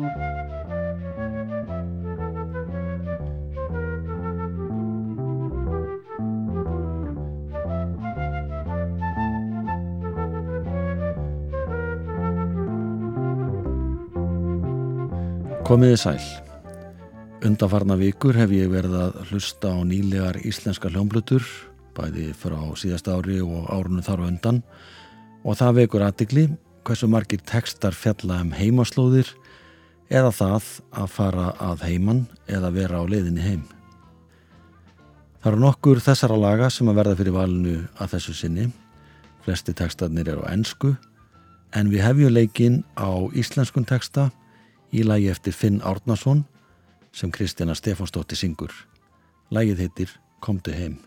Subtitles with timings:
[0.00, 0.16] Komiði
[16.00, 16.16] sæl.
[17.44, 21.44] Undanfarna vikur hef ég verið að hlusta á nýlegar íslenska hljómblutur,
[21.92, 24.64] bæði frá síðast ári og árunum þar á undan
[25.44, 26.48] og það vekur aðtikli
[26.88, 29.28] hversu margir tekstar fjalla um heimaslóðir
[30.10, 33.62] eða það að fara að heiman eða vera á leiðinni heim.
[35.40, 38.66] Það eru nokkur þessara laga sem að verða fyrir valinu að þessu sinni.
[39.46, 40.92] Flesti tekstarnir eru á ennsku
[41.72, 44.28] en við hefjum leikin á íslenskun teksta
[44.92, 46.44] í lagi eftir Finn Árnason
[47.12, 48.74] sem Kristjana Stefánsdóttir syngur.
[49.50, 51.00] Lagið heitir Komdu heim.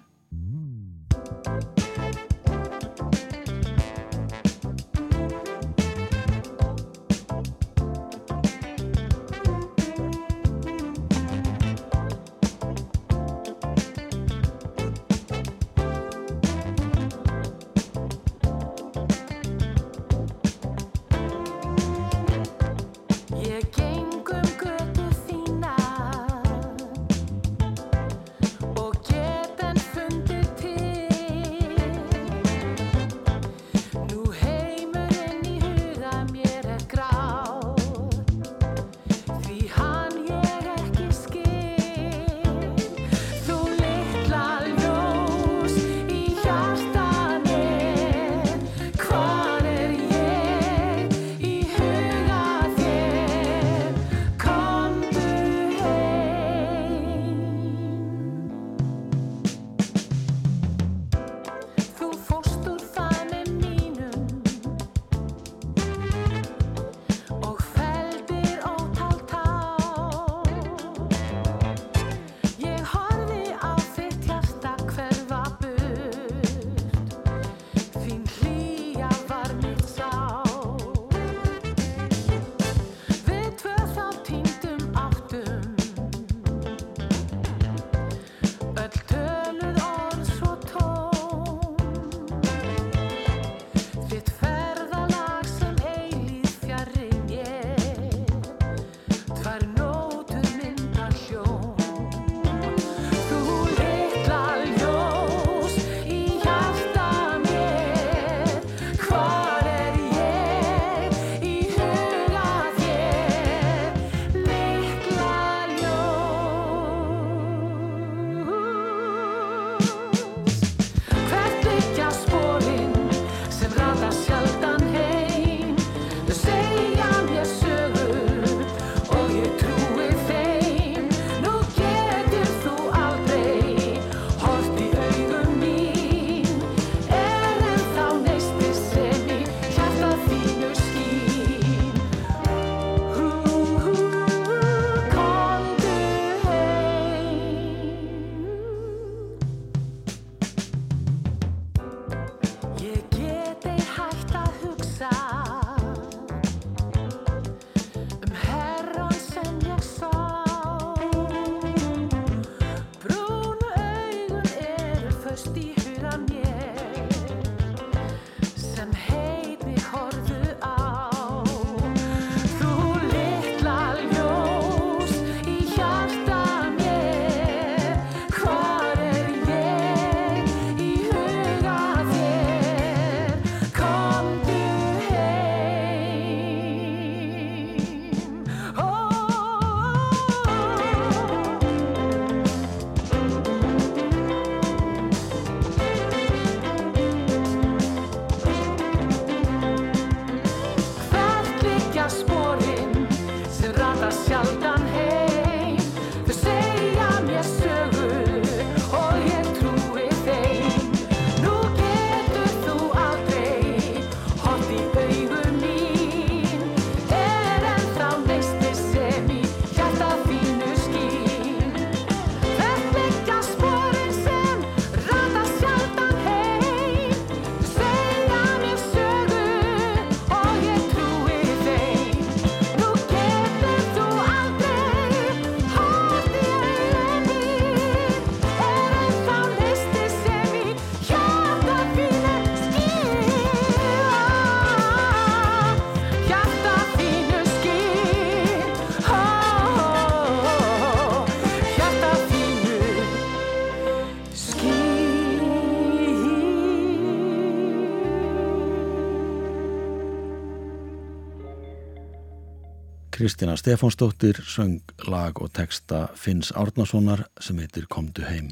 [263.23, 268.49] Kristina Stefánsdóttir söng lag og texta Finns Árnasonar sem heitir Komdu heim.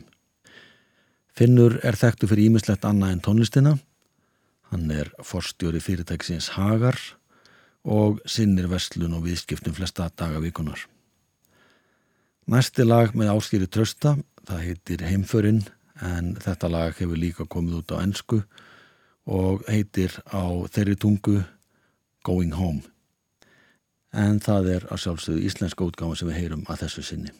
[1.35, 3.73] Finnur er þekktu fyrir ímislegt annað en tónlistina.
[4.71, 6.95] Hann er forstjóri fyrirtæksins Hagar
[7.83, 10.87] og sinnir vestlun og viðskiptum flesta dagavikunar.
[12.47, 14.15] Næsti lag með áskýri trösta,
[14.47, 15.65] það heitir Heimförinn
[15.99, 18.39] en þetta lag hefur líka komið út á ennsku
[19.27, 21.41] og heitir á þeirri tungu
[22.23, 22.87] Going Home.
[24.11, 27.31] En það er að sjálfsögðu íslenska útgáma sem við heyrum að þessu sinni.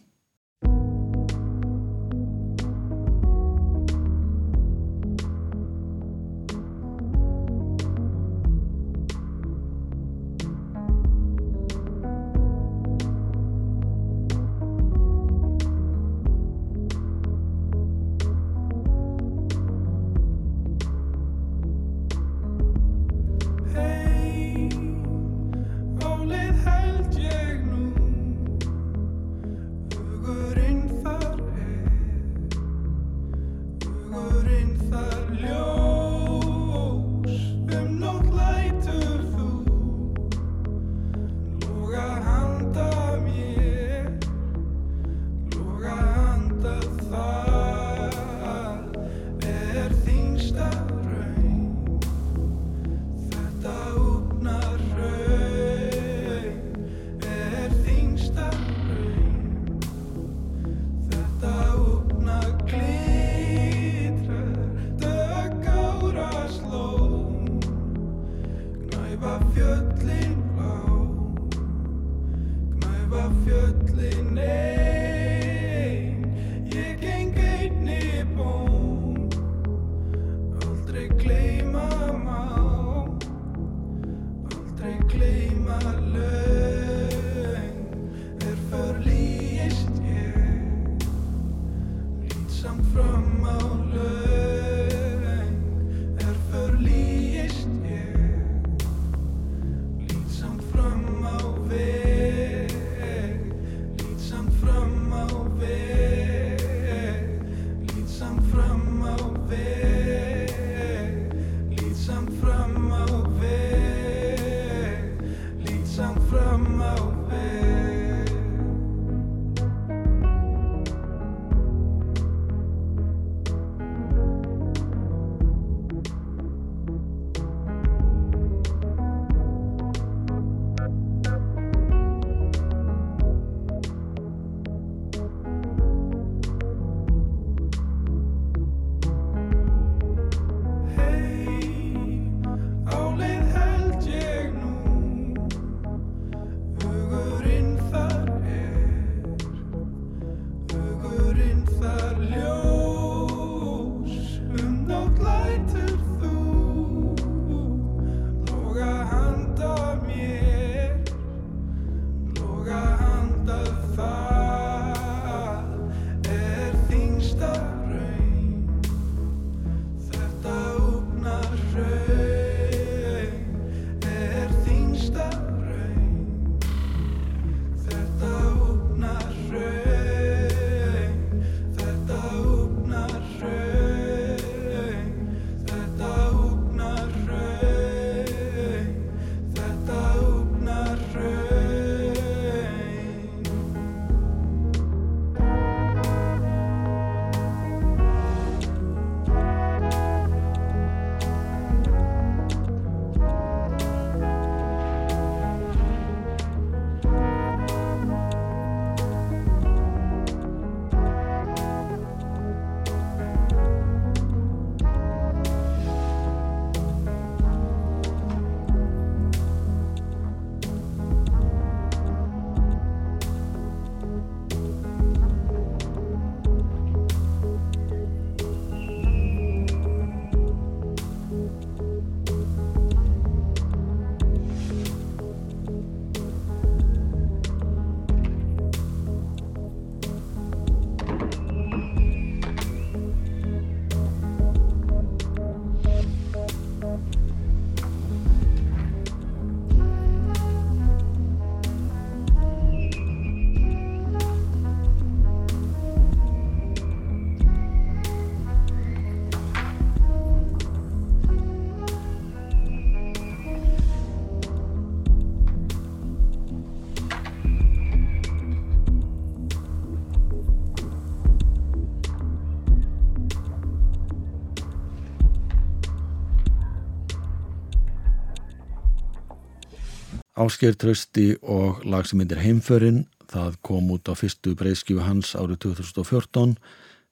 [280.42, 285.60] Ásker Trösti og lag sem myndir Heimförin það kom út á fyrstu breyðskífu hans árið
[285.68, 286.56] 2014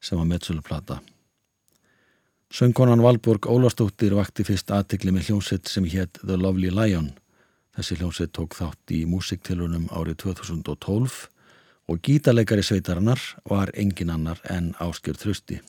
[0.02, 1.00] sem var meðsöluplata.
[2.50, 7.12] Söngkonan Valborg Ólastóttir vakti fyrst aðtikli með hljómsett sem hétt The Lovely Lion.
[7.78, 11.20] Þessi hljómsett tók þátt í músiktilunum árið 2012
[11.90, 15.60] og gítarleikari sveitarinnar var engin annar en Ásker Trösti.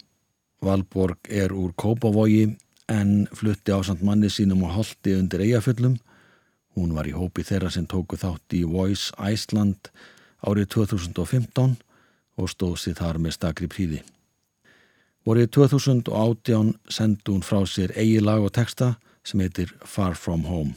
[0.65, 2.55] Valborg er úr Kópavogi
[2.89, 6.01] en flutti ásand manni sínum og holdi undir eigaföllum
[6.81, 9.91] Hún var í hópi þeirra sem tóku þátt í Voice Iceland
[10.41, 11.75] árið 2015
[12.41, 13.99] og stóð sér þar með stakri príði.
[15.29, 20.73] Vorið 2018 sendi hún frá sér eigi lag og texta sem heitir Far From Home.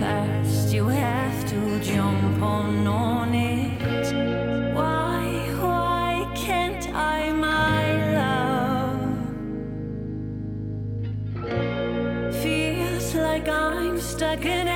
[0.00, 4.14] fast, you have to jump on, on it.
[4.74, 5.22] Why,
[5.60, 7.82] why can't I, my
[8.20, 9.14] love?
[12.42, 14.69] Feels like I'm stuck in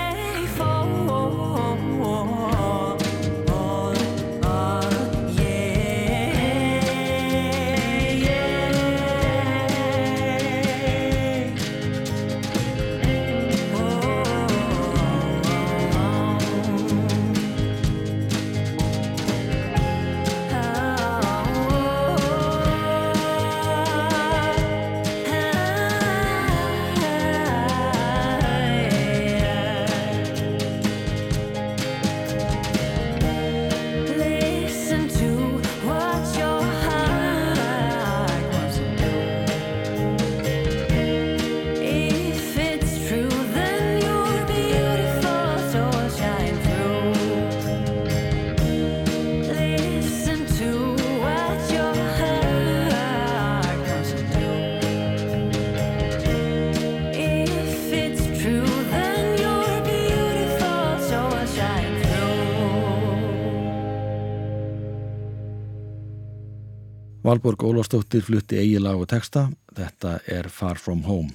[67.25, 71.33] Valborg Ólafstóttir flutti eigi lag og texta, þetta er Far From Home.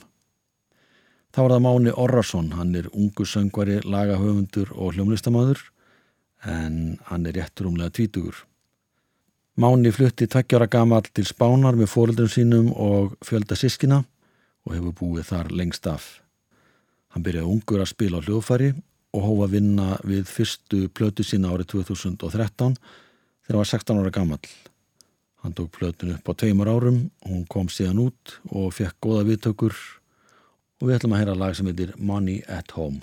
[1.34, 5.64] Þá var það Máni Orrason, hann er ungu söngvari, lagahöfundur og hljómlistamadur
[6.46, 8.38] en hann er réttur umlega tvítugur.
[9.58, 14.04] Máni flutti tveggjára gamal til Spánar með fóröldum sínum og fjölda sískina
[14.70, 16.22] og hefur búið þar lengst af.
[17.10, 18.76] Hann byrjaði ungur að spila á hljóðfæri
[19.18, 24.44] og hófa vinna við fyrstu plötu sína árið 2013 þegar hann var 16 ára gamal.
[25.44, 29.76] Hann tók plötun upp á tveimur árum, hún kom síðan út og fekk goða viðtökur
[30.80, 33.00] og við ætlum að heyra lag sem heitir Money at Home.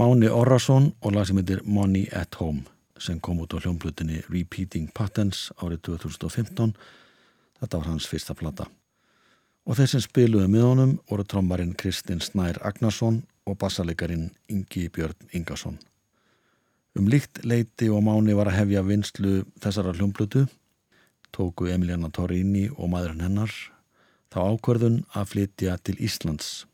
[0.00, 2.64] Máni Orrason og lag sem heitir Money at Home
[2.98, 6.74] sem kom út á hljómblutinni Repeating Patterns árið 2015
[7.60, 8.66] þetta var hans fyrsta plata.
[9.68, 15.30] Og þeir sem spiluði með honum voru trommarinn Kristinn Snær Agnarsson og bassalegarin Ingi Björn
[15.36, 15.78] Ingarsson
[16.98, 20.46] um líkt leiti og Máni var að hefja vinslu þessara hljómblutu
[21.34, 23.52] tóku Emiliana Torrini og maðurinn hennar
[24.30, 26.66] þá ákverðun að flytja til Íslands.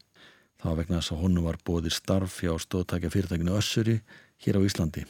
[0.61, 3.99] Það vegna þess að honum var bóðið starf hjá stóðtækja fyrirtækinu Össuri
[4.45, 5.05] hér á Íslandi.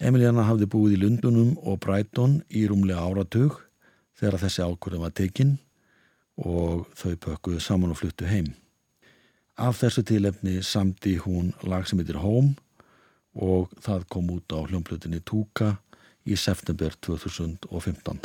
[0.00, 3.60] Emiliana hafði búið í Lundunum og Brighton í rúmlega áratug
[4.22, 5.56] þegar þessi ákvörðum var tekinn
[6.38, 8.52] og þau pökkuðu saman og fluttu heim.
[9.58, 12.54] Af þessu tílefni samti hún lag sem heitir Home
[13.34, 15.74] og það kom út á hljómplutinni Tuka
[16.22, 18.20] í september 2015.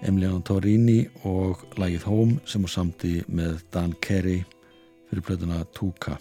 [0.00, 4.40] Emiliano Torrini og lagið Home sem hún samti með Dan Carey
[5.10, 6.16] fyrir plötuna Tuka.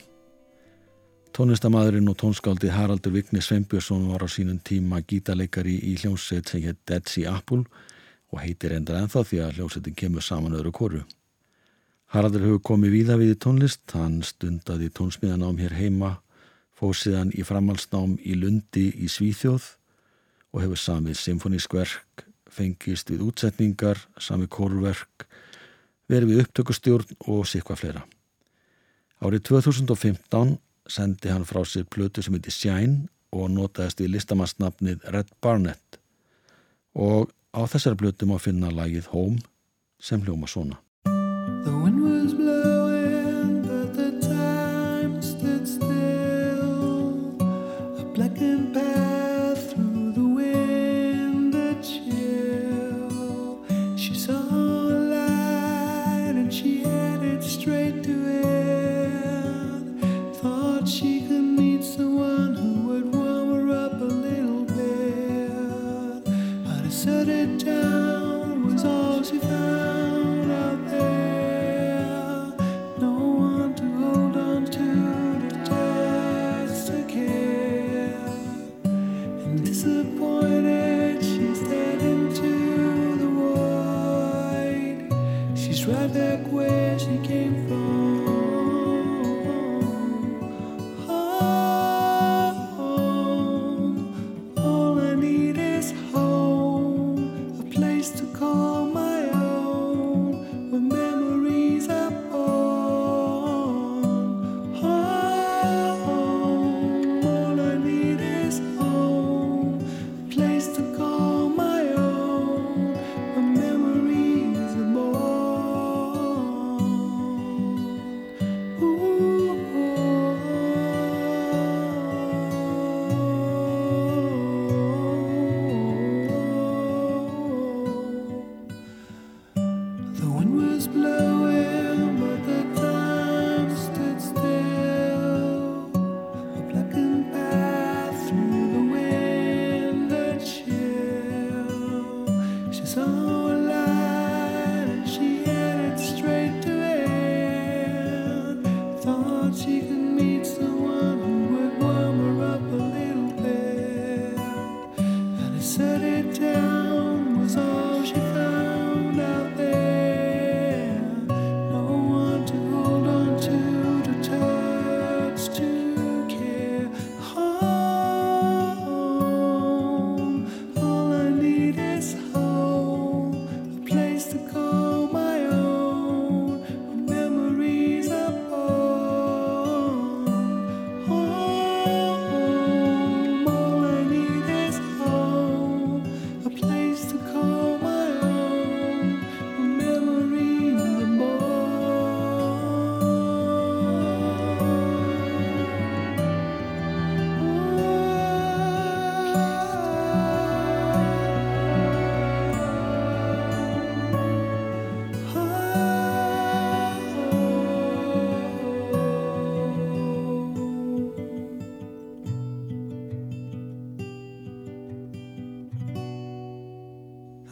[1.36, 6.82] Tónlistamæðurinn og tónskáldi Haraldur Vigni Sveinbjörnsson var á sínum tíma gítarleikari í hljómsveit sem heit
[6.90, 7.64] Dead Sea Apple
[8.34, 11.02] og heitir endar ennþá því að hljómsveitin kemur saman öðru kóru.
[12.12, 16.16] Haraldur hefur komið víða við í tónlist, hann stundaði tónsmíðanám hér heima,
[16.76, 19.76] fóð síðan í framhalsnám í Lundi í Svíþjóð
[20.52, 25.28] og hefur samið symfonísk verk, fengist við útsetningar, samið kórverk,
[26.10, 28.04] verið við upptökustjórn og sikva fleira.
[29.20, 30.58] Árið 2015
[30.90, 36.00] sendi hann frá sér plötu sem heiti Shine og notaðist í listamannsnafnið Red Barnett
[36.98, 39.44] og á þessari plötu má finna lagið Home
[40.02, 40.80] sem hljóma svona.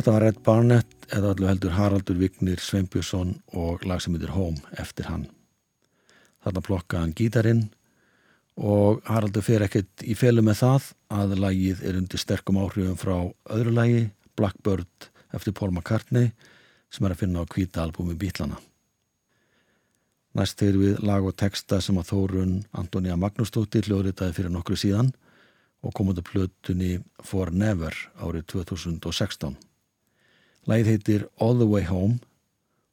[0.07, 4.77] Þetta var Red Barnett eða allu heldur Haraldur Vignir Sveinbjörnsson og lag sem heitir Home
[4.79, 5.25] eftir hann.
[6.45, 7.59] Þarna plokkaði hann gítarinn
[8.55, 13.17] og Haraldur fer ekkert í felu með það að lagið er undir sterkum áhrifum frá
[13.57, 13.99] öðru lagi,
[14.39, 16.31] Blackbird eftir Paul McCartney
[16.87, 18.63] sem er að finna á kvíta albúmi Bítlana.
[20.39, 25.11] Næst þeir við lag og texta sem að Þórun Antonia Magnúsdóttir hljóðritaði fyrir nokkru síðan
[25.83, 29.66] og kom út af plötunni For Never árið 2016.
[30.67, 32.19] Læð heitir All the Way Home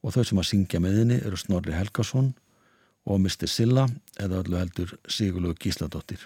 [0.04, 2.30] og þau sem að syngja með henni eru Snorri Helgason
[3.04, 3.48] og Mr.
[3.50, 3.88] Silla
[4.20, 6.22] eða öllu heldur Sigurlegu Gísladóttir.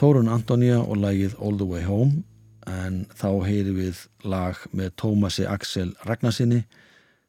[0.00, 2.22] Þórun Antonija og lagið All the Way Home
[2.64, 6.62] en þá heyri við lag með Tómasi Axel Ragnarsinni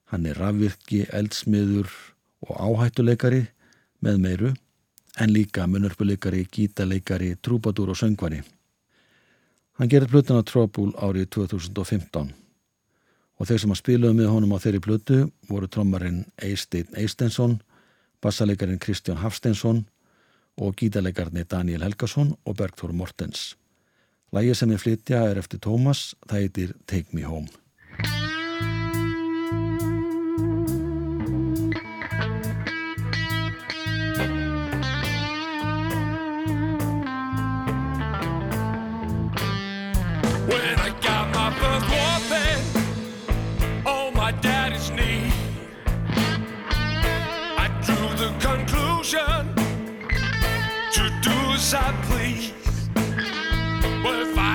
[0.07, 1.91] hann er rafvirkji, eldsmiður
[2.47, 3.41] og áhættuleikari
[3.99, 4.53] með meiru
[5.19, 8.39] en líka munörpuleikari, gítaleikari, trúbadur og söngvari.
[9.75, 14.85] Hann gerir plötuna Tróbul árið 2015 og þeir sem að spilaðu með honum á þeirri
[14.87, 17.59] plötu voru trommarinn Eistein Eistensson
[18.23, 19.83] bassalegarin Kristján Hafstensson
[20.57, 23.55] og gítalegarni Daniel Helgason og Bergþór Mortens.
[24.31, 27.60] Lægið sem ég flytja er eftir Tómas, það heitir Take Me Home.
[51.73, 52.51] I please.
[54.03, 54.50] But if I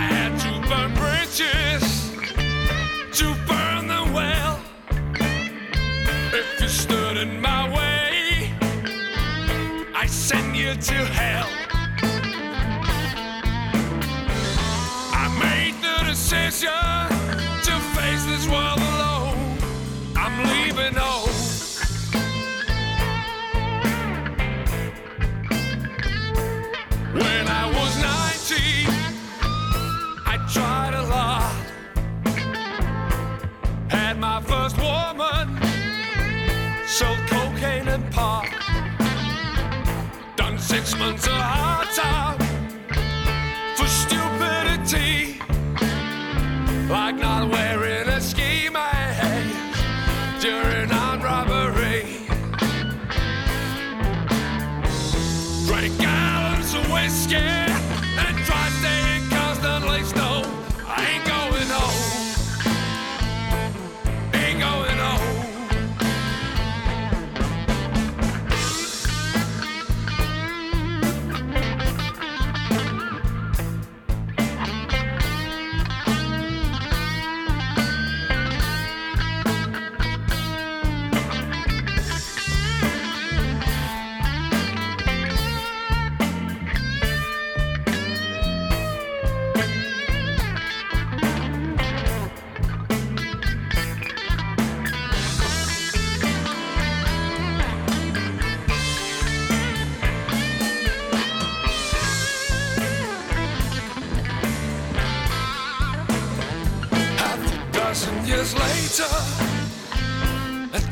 [40.99, 41.76] 梦做好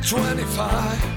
[0.05, 1.14] 25.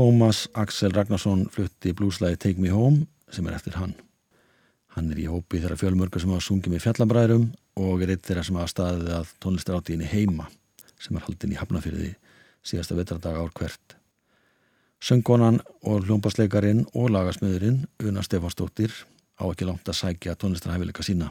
[0.00, 3.90] Tómas Axel Ragnarsson flutti blúslæði Take Me Home sem er eftir hann.
[4.96, 7.44] Hann er í hópi þeirra fjölmörgur sem hafa sungið með fjallabræðurum
[7.84, 10.48] og er eitt þeirra sem hafa staðið að tónlistaráttíðinni Heima
[10.96, 12.08] sem er haldin í Hafnafyrði
[12.64, 13.98] síðasta vetradag ár hvert.
[15.04, 18.96] Söngkonan og hljómbasleikarin og lagasmiðurinn Una Stefansdóttir
[19.36, 21.28] á ekki langt að sækja tónlistarhæfileika sína.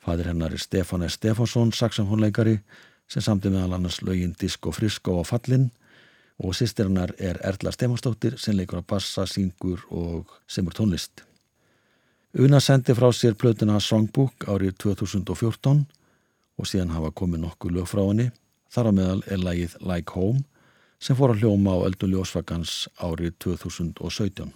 [0.00, 1.20] Fadir hennar er Stefán S.
[1.20, 2.62] Stefansson, saxamhónleikari
[3.04, 5.74] sem samti meðal annars lögin Disco Frisco á Fallin
[6.38, 11.22] og sýstir hennar er Erla Stefansdóttir sem leikur að bassa, syngur og semur tónlist.
[12.36, 15.86] Una sendi frá sér plötuna Songbook árið 2014
[16.56, 18.28] og síðan hafa komið nokkuð lög frá henni.
[18.68, 20.44] Þar á meðal er lægið Like Home
[21.00, 24.52] sem fór að hljóma á Öldun Ljósvagans árið 2017.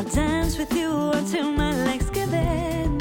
[0.00, 2.98] I'll dance with you until my legs give in.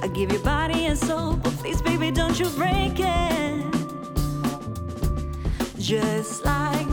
[0.00, 3.74] I give you body and soul, but please, baby, don't you break it.
[5.76, 6.86] Just like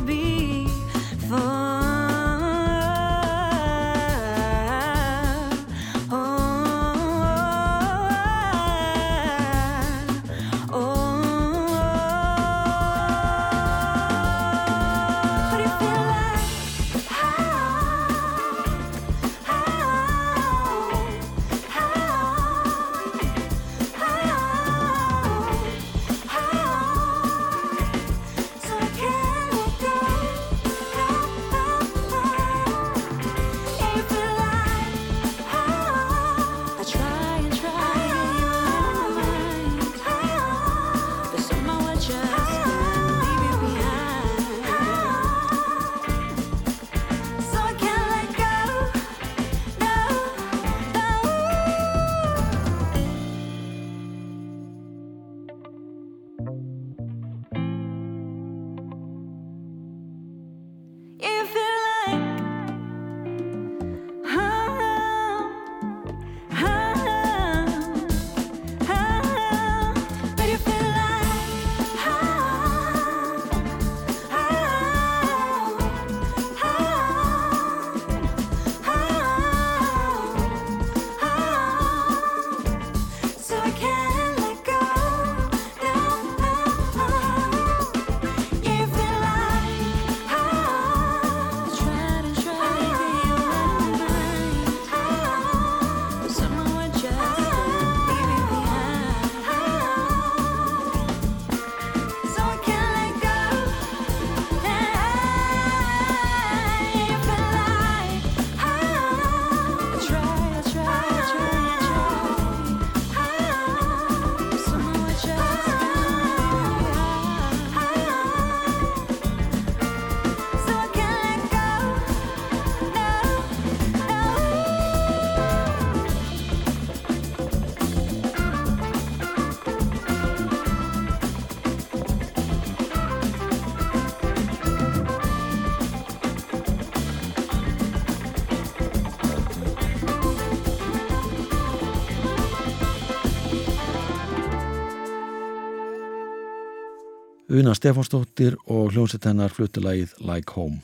[147.61, 150.79] Una Stefánsdóttir og hljómsett hennar fluttulægið Like Home.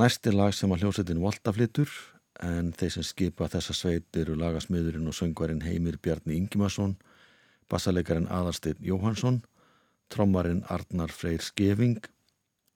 [0.00, 1.90] Næsti lag sem að hljómsettin Volta flyttur
[2.40, 6.94] en þeir sem skipa þessa sveit eru lagasmiðurinn og söngvarinn Heimir Bjarni Ingimarsson,
[7.68, 9.42] bassalegarinn Aðarsteinn Jóhansson,
[10.08, 11.98] trommarinn Arnar Freyr Skeving,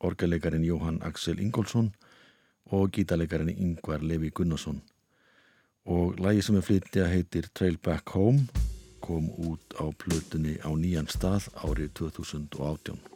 [0.05, 1.89] orgelegarinn Jóhann Axel Ingólfsson
[2.68, 4.83] og gítalegarinn Yngvar Levi Gunnarsson.
[5.89, 8.45] Og lagi sem er flytja heitir Trail Back Home,
[9.01, 13.12] kom út á plötunni á nýjan stað árið 2018.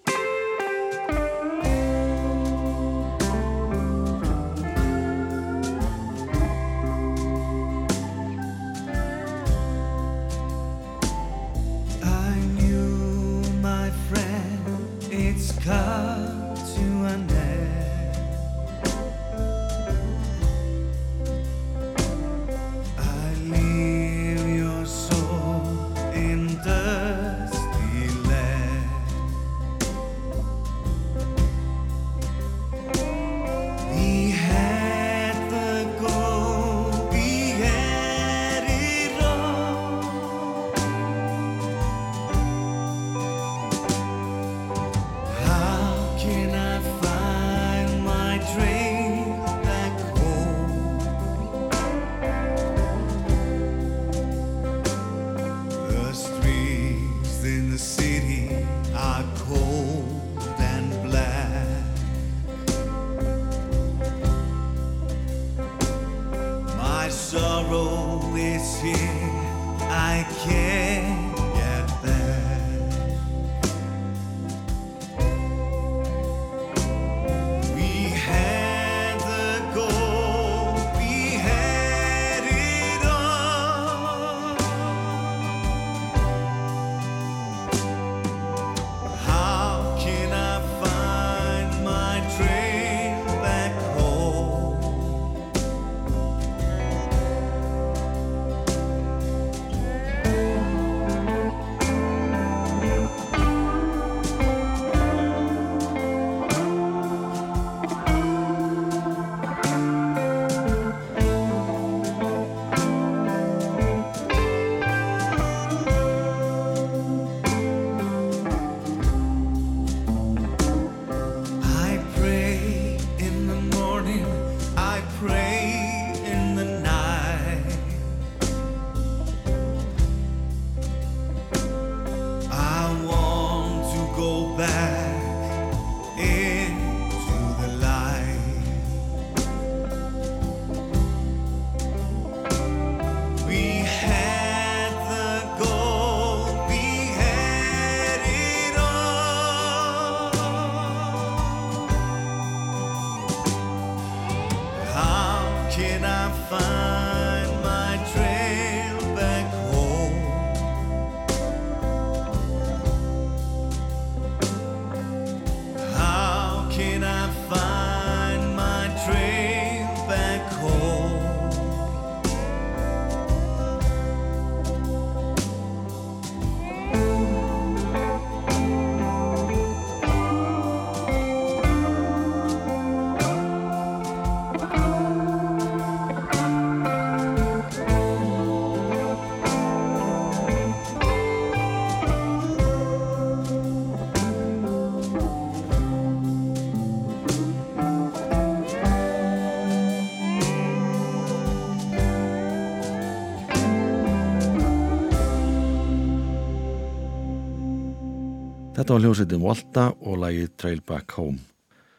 [208.87, 211.41] Þetta var hljómsveitin Volta og lægi Trail Back Home.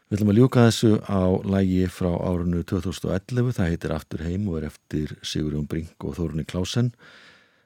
[0.07, 4.61] Við ætlum að ljúka þessu á lægi frá árunnu 2011, það heitir Aftur heim og
[4.61, 6.93] er eftir Sigurjón Brink og Þórunni Klásen.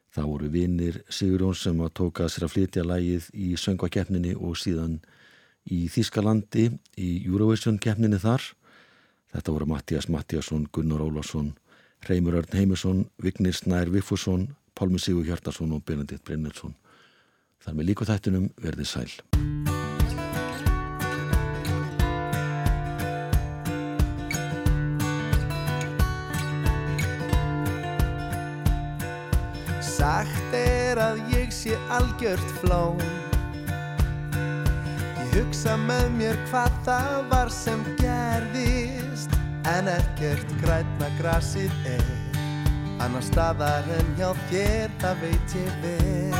[0.09, 4.97] Það voru vinnir Sigurjón sem að tóka sér að flytja lægið í söngvakeppninni og síðan
[5.69, 8.41] í Þískalandi í Eurovision keppninni þar.
[9.37, 11.53] Þetta voru Mattias Mattiasson, Gunnar Ólarsson,
[12.09, 16.73] Reymur Örn Heimusson, Vignir Snær Viffusson, Pálmi Sigur Hjartarsson og Benedikt Brynjöldsson.
[17.61, 19.11] Þar með líku þættunum verði sæl.
[29.85, 32.97] Sagt er að ég sé algjört fló
[35.21, 39.37] Ég hugsa með mér hvað það var sem gerðist
[39.69, 42.09] En ekkert grætna grasið er.
[43.01, 46.30] Annar staðar en hjá þér, það veit ég vel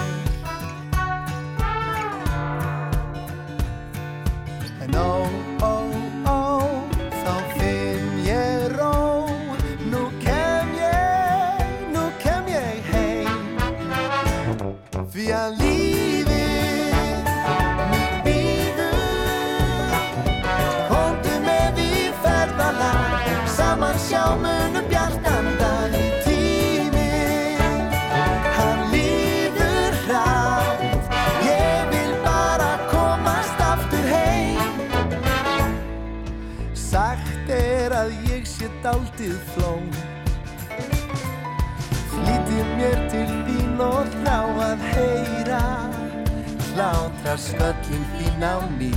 [47.21, 48.91] vetra sköllin þín á ný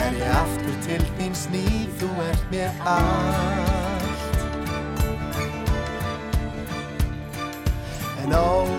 [0.00, 1.64] Er ég aftur til þín sný,
[1.98, 4.36] þú ert mér allt.
[8.22, 8.77] En ó